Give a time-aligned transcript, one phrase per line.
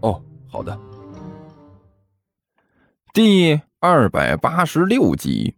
[0.00, 0.78] 哦，好的。
[3.12, 5.54] 第二百八十六集。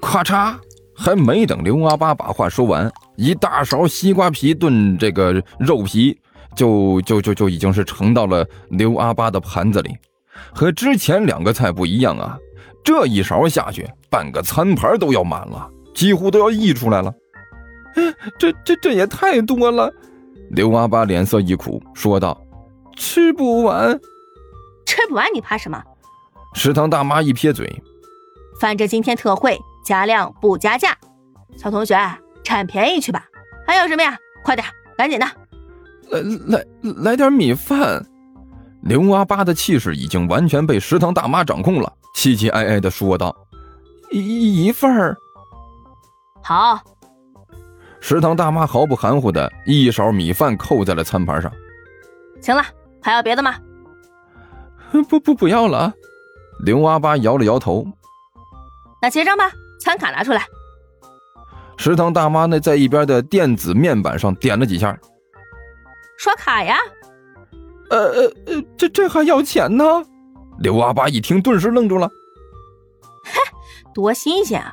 [0.00, 0.56] 咔嚓，
[0.94, 6.18] 还没等刘阿八把话说完，一大勺西瓜皮炖这个肉皮，
[6.54, 9.96] 就就就就已经是盛到了刘阿八的盘子里。
[10.54, 12.38] 和之前两个菜不一样啊，
[12.84, 17.12] 这一勺下去，半个餐盘都要满了，几乎都要溢出来了。
[18.38, 19.92] 这这这也太多了！
[20.50, 22.36] 刘阿八脸色一苦，说道
[22.96, 23.98] ：“吃不完，
[24.84, 25.80] 吃不完你怕什么？”
[26.54, 27.82] 食堂大妈一撇嘴
[28.60, 30.96] ：“反正今天特惠，加量不加价，
[31.56, 31.96] 小同学
[32.42, 33.24] 占便宜去吧。
[33.64, 34.18] 还有什么呀？
[34.42, 34.66] 快点，
[34.98, 35.26] 赶紧的，
[36.10, 36.20] 来
[36.58, 38.04] 来来点米饭。”
[38.82, 43.36] 刘阿八的气势已经完全被食堂大妈掌控了，气气哀哀的说道
[44.10, 45.16] ：“一一份儿，
[46.42, 46.80] 好。”
[48.00, 51.52] 食堂大妈毫不含糊的一勺米饭扣在了餐盘上。
[52.40, 52.64] 行了，
[53.02, 53.56] 还要别的吗？
[55.08, 55.92] 不不不要了。
[56.64, 57.86] 刘阿八摇了摇头。
[59.00, 60.44] 那结账吧，餐卡拿出来。
[61.76, 64.98] 食堂大妈那在一边的电子面板上点了几下。
[66.18, 66.76] 刷卡呀。
[67.90, 69.84] 呃呃呃，这这还要钱呢？
[70.58, 72.08] 刘阿八一听，顿时愣住了。
[73.24, 73.40] 嘿，
[73.94, 74.72] 多新鲜啊！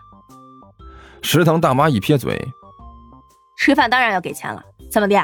[1.21, 2.37] 食堂大妈一撇嘴
[3.57, 5.15] ：“吃饭当然要给钱了，怎么的？”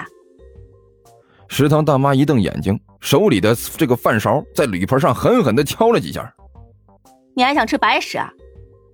[1.48, 6.34] 食堂大妈一瞪眼睛，手里的这个饭勺在铝盆上狠狠的敲了几下。
[7.36, 8.30] “你还想吃白食啊？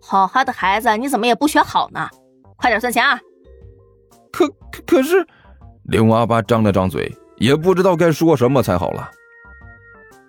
[0.01, 2.07] 好好的孩子，你怎么也不学好呢？
[2.57, 3.19] 快点算钱啊！”
[4.31, 5.25] 可可可是，
[5.85, 7.11] 刘阿八张了张嘴。
[7.39, 9.09] 也不知道该说什么才好了。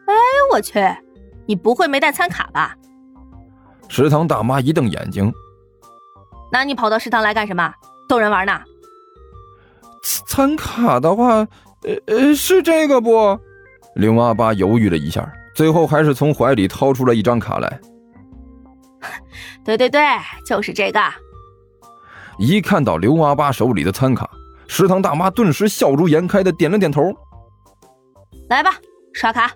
[0.06, 0.78] 哎呦，我去，
[1.44, 2.76] 你不会没带餐卡吧？
[3.88, 5.32] 食堂大妈一瞪眼睛。
[6.52, 7.74] 那你跑到食堂来干什么？
[8.08, 8.62] 逗人玩呢？
[10.30, 11.38] 餐卡的话，
[11.82, 13.36] 呃呃，是这个不？
[13.96, 17.80] 刘阿八犹豫了一下，最后还是从怀里掏出了一张卡来。
[19.64, 20.00] 对对对，
[20.46, 21.00] 就是这个。
[22.38, 24.30] 一看到刘阿八手里的餐卡。
[24.68, 27.12] 食堂大妈顿时笑逐颜开的点了点头。
[28.48, 28.70] 来吧，
[29.12, 29.50] 刷卡。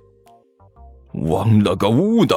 [1.28, 2.36] 忘了个乌的！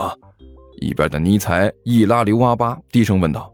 [0.80, 3.52] 一边的尼采一拉刘阿八，低声问道：“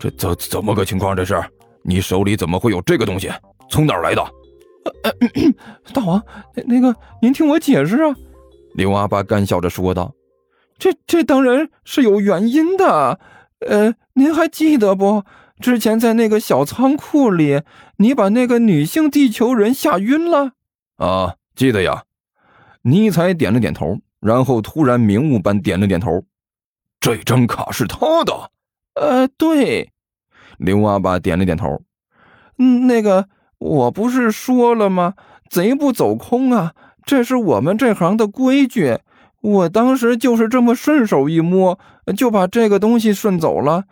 [0.00, 1.14] 这怎怎么个情况？
[1.14, 1.38] 这是
[1.82, 3.30] 你手里怎么会有这个东西？
[3.70, 4.24] 从哪儿来的？”
[5.92, 6.22] 大王，
[6.54, 8.14] 那那个您听我解释啊！
[8.74, 10.14] 刘阿八干笑着说道
[10.78, 13.20] ：“这这当然是有原因的。
[13.66, 15.24] 呃，您还记得不？”
[15.60, 17.62] 之前在那个小仓库里，
[17.96, 20.52] 你把那个女性地球人吓晕了
[20.98, 21.34] 啊！
[21.56, 22.04] 记得呀。
[22.82, 26.22] 尼采点了点头，然后突然明悟般点了点头。
[27.00, 28.50] 这张卡是他的。
[28.94, 29.90] 呃，对。
[30.58, 31.82] 刘阿爸点了点头。
[32.58, 33.28] 嗯，那个
[33.58, 35.14] 我不是说了吗？
[35.50, 36.74] 贼不走空啊，
[37.04, 38.98] 这是我们这行的规矩。
[39.40, 41.78] 我当时就是这么顺手一摸，
[42.16, 43.84] 就把这个东西顺走了。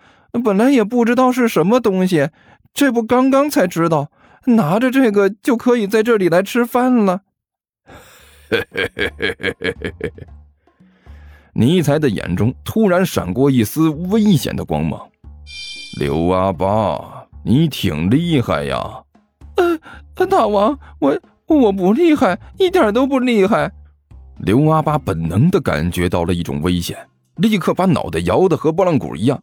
[0.44, 2.28] 本来也不知道是什么东西，
[2.75, 4.10] 这不刚刚才知道，
[4.44, 7.22] 拿着这个就可以在这里来吃饭了。
[8.50, 10.12] 嘿嘿嘿嘿嘿嘿嘿嘿！
[11.54, 15.00] 尼采的眼中突然闪过一丝危险的光芒。
[15.98, 19.03] 刘阿八，你挺厉害呀！
[20.28, 23.70] 大王，我我不厉害，一点都不厉害。
[24.38, 26.98] 刘阿八本能的感觉到了一种危险，
[27.36, 29.42] 立刻把脑袋摇得和拨浪鼓一样。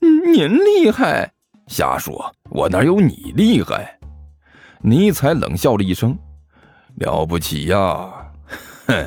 [0.00, 1.32] 您厉害？
[1.68, 2.32] 瞎说！
[2.50, 3.98] 我哪有你厉害？
[4.82, 6.16] 尼采冷笑了一声
[7.00, 8.08] ：“了不起呀！
[8.86, 9.06] 哼，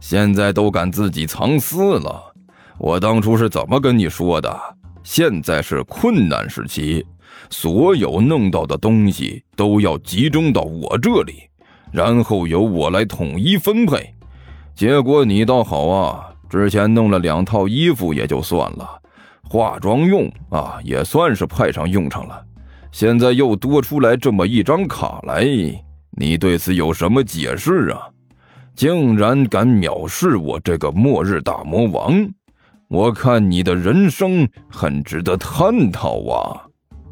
[0.00, 2.34] 现在都敢自己藏私了。
[2.78, 4.60] 我当初是怎么跟你说的？
[5.02, 7.06] 现在是困难时期，
[7.50, 11.34] 所有弄到的东西都要集中到我这里，
[11.92, 14.14] 然后由我来统一分配。
[14.74, 19.00] 结果你倒好啊，之前弄了两套衣服也就算了。”
[19.46, 22.42] 化妆用啊，也算是派上用场了。
[22.90, 25.44] 现在又多出来这么一张卡来，
[26.12, 28.08] 你对此有什么解释啊？
[28.74, 32.28] 竟然敢藐视我这个末日大魔王！
[32.88, 36.63] 我看你的人生很值得探讨啊！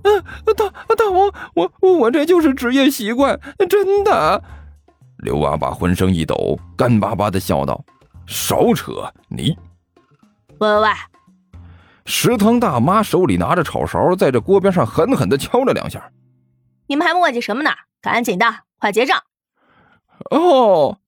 [0.02, 0.22] 嗯，
[0.56, 3.38] 大大王，我我这就是职业习惯，
[3.68, 4.42] 真的。
[5.18, 7.84] 刘阿八浑身一抖，干巴巴的笑道
[8.26, 9.12] ：“少扯！
[9.28, 9.56] 你，
[10.58, 10.88] 喂喂喂！”
[12.04, 16.10] 食堂大妈手里拿着炒勺，在这锅边上狠狠的敲了两下。
[16.88, 17.70] 你们还磨叽什么呢？
[18.00, 18.44] 赶紧的，
[18.80, 19.22] 快结账！
[20.30, 20.98] 哦，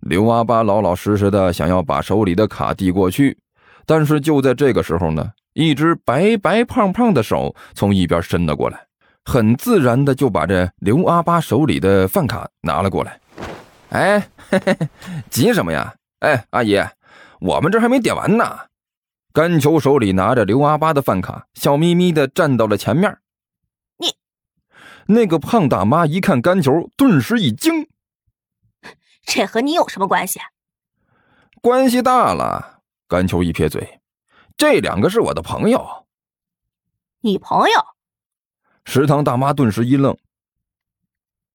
[0.00, 3.36] 刘阿八老老实实的想要把手里的卡递过去，
[3.84, 8.86] 但是就在这个时候呢，一只白白胖胖的手从一边伸了过来，
[9.24, 13.20] 很自然的就把这刘阿八手里的饭卡拿了过来。
[13.88, 14.78] 哎，嘿嘿
[15.28, 15.92] 急什么呀？
[16.20, 16.80] 哎，阿姨，
[17.40, 18.56] 我们这还没点完呢。
[19.32, 23.18] 甘球手里拿着刘阿八的饭卡，笑眯眯的站到了前面。
[23.96, 24.14] 你，
[25.12, 27.88] 那个胖大妈一看甘球，顿时一惊。
[29.24, 30.38] 这和你有什么关系？
[31.60, 32.82] 关系大了。
[33.08, 33.97] 甘球一撇嘴，
[34.58, 36.04] 这两个是我的朋友。
[37.20, 37.80] 你朋友？
[38.84, 40.18] 食堂大妈顿时一愣。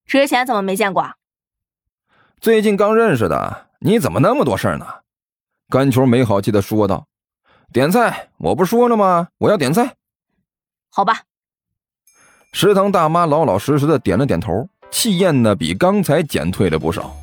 [0.06, 1.16] 之前怎么没见过？
[2.40, 3.68] 最近刚认识的。
[3.80, 5.02] 你怎么那么多事儿呢？
[5.68, 7.06] 甘球没好气的说道。
[7.74, 9.28] 点菜，我不说了吗？
[9.40, 9.98] 我要点菜。
[10.90, 11.24] 好吧。
[12.54, 17.14] 食堂大妈老老实实的点了点头，气焰呢比刚才减退了不少。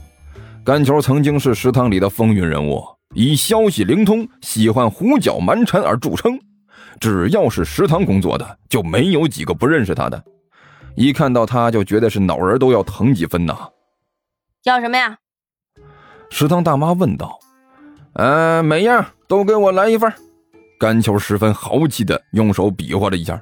[0.62, 6.38] 甘球曾经是食堂里的风云人物，以消息灵通、喜欢胡搅蛮缠而著称。
[7.00, 10.22] 只要是食堂工作的，就没有几个不认识他的。
[10.94, 13.56] 一看到他就觉得是脑仁都要疼几分呐。
[14.64, 15.16] 要什么呀？
[16.30, 17.38] 食堂大妈问道。
[18.14, 20.12] 嗯，每样都给我来一份。
[20.78, 23.40] 甘球十分豪气的用手比划了一下，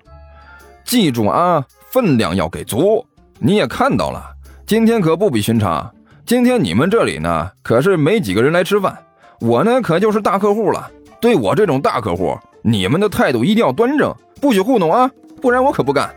[0.85, 3.05] 记住啊，分量要给足。
[3.39, 4.35] 你也看到了，
[4.67, 5.95] 今天可不比寻常。
[6.27, 8.97] 今天你们这里呢，可是没几个人来吃饭，
[9.41, 10.91] 我呢可就是大客户了。
[11.21, 15.11] 对我这种大客户，你们的态度一定要端正，不许糊弄啊，
[15.43, 16.15] 不然我可不干。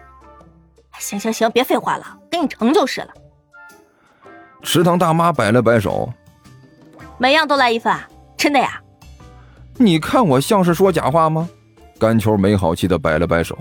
[1.00, 3.08] 行行行，别废话了，给你盛就是了。
[4.62, 6.12] 食堂大妈摆了摆手，
[7.18, 7.96] 每样都来一份，
[8.38, 8.80] 真的呀。
[9.78, 11.50] 你看我像是说假话吗？
[12.00, 13.58] 甘球没好气的摆了摆手，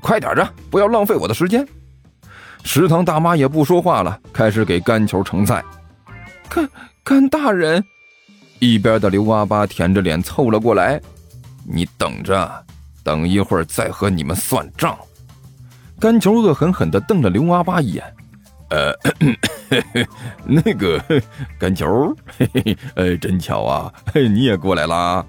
[0.00, 1.66] 快点着，不要浪费我的时间。
[2.64, 5.62] 食堂大妈也不说话了，开始给甘球盛菜。
[6.48, 6.68] 甘
[7.04, 7.84] 甘大人，
[8.58, 11.00] 一边的刘阿八舔着脸凑了过来，
[11.64, 12.64] 你等着，
[13.02, 14.96] 等一会儿再和你们算账。
[16.00, 18.04] 甘球恶狠狠地瞪了刘阿八一眼，
[18.70, 18.92] 呃，
[20.46, 21.02] 那个
[21.58, 25.24] 甘球，嘿嘿，呃，真巧啊，你也过来啦。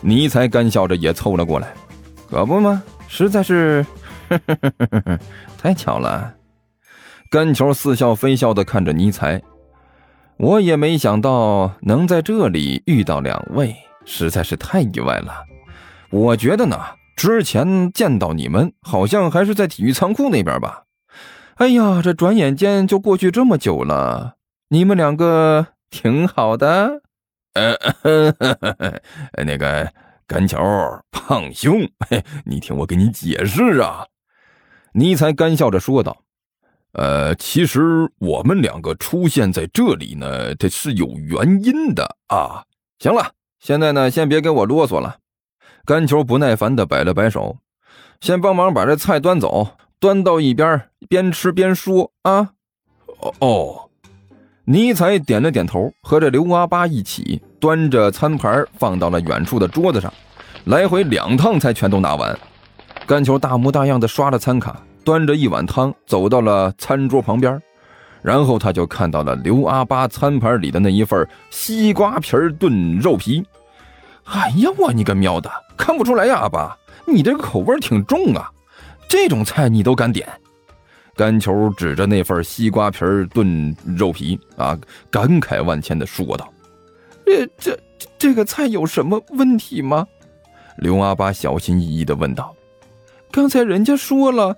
[0.00, 1.72] 尼才干笑着也凑了过来，
[2.30, 2.82] 可不嘛？
[3.08, 3.84] 实在是，
[5.58, 6.34] 太巧了。
[7.30, 9.42] 甘球似笑非笑的看着尼才，
[10.38, 13.74] 我也没想到能在这里遇到两位，
[14.04, 15.44] 实在是太意外了。
[16.10, 16.78] 我觉得呢，
[17.16, 20.84] 之前见到你们好像还是在体育仓库那边吧。
[21.56, 24.36] 哎呀，这转眼间就过去这么久了，
[24.68, 27.02] 你们两个挺好的。
[27.54, 27.74] 呃，
[29.44, 29.92] 那个
[30.28, 30.62] 甘桥
[31.10, 31.80] 胖兄，
[32.44, 34.06] 你听我给你解释啊！
[34.92, 36.22] 尼才干笑着说道
[36.92, 42.64] ：“呃，其实我们两个出现在这里呢，这是有原因的啊。
[42.98, 45.18] 行了，现在呢，先别给我啰嗦了。”
[45.84, 47.56] 甘球不耐烦的摆了摆手
[48.20, 52.50] ：“先帮忙把这菜端走，端到一边，边吃边说啊。”
[53.20, 53.90] 哦哦。
[54.64, 60.12] 尼采点了点头，和着刘阿八一起端着餐盘放到了远处的桌子上，
[60.64, 62.38] 来回两趟才全都拿完。
[63.06, 67.60] 甘球大模大样的刷了餐卡，端着一碗汤走到了餐桌旁边，
[68.22, 73.44] 然后他就看到了刘阿八餐盘里的那一份西瓜皮炖肉皮。
[74.24, 76.76] 哎呀，我你个喵的，看不出来呀，阿八，
[77.06, 78.50] 你这个口味挺重啊，
[79.08, 80.28] 这种菜你都敢点？
[81.16, 82.98] 甘球指着那份西瓜皮
[83.32, 84.78] 炖肉皮啊，
[85.10, 86.52] 感慨万千的说道
[87.26, 87.78] ：“这这
[88.16, 90.06] 这个菜有什么问题吗？”
[90.78, 92.54] 刘阿八小心翼翼的问道
[93.32, 94.56] ：“刚才人家说了，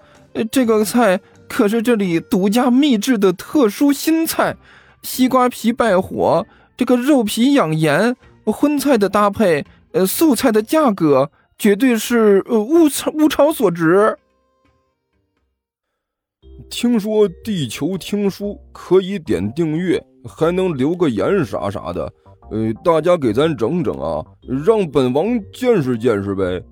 [0.51, 4.57] 这个菜可是这里独家秘制的特殊新菜，
[5.03, 6.47] 西瓜皮败火，
[6.77, 14.17] 这个肉皮养颜，荤菜的搭配，呃，素菜的价格绝对是呃物超物超所值。”
[16.71, 22.13] 听说地球听书可以点订阅，还能留个言啥啥的，
[22.53, 24.25] 呃，大家给咱整整啊，
[24.65, 26.63] 让本王见识见识呗。